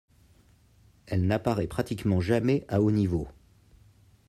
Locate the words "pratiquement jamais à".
1.67-2.81